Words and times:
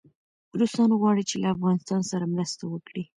روسان 0.59 0.89
غواړي 1.01 1.23
چي 1.29 1.35
له 1.41 1.47
افغانستان 1.55 2.01
سره 2.11 2.31
مرسته 2.33 2.63
وکړي. 2.67 3.03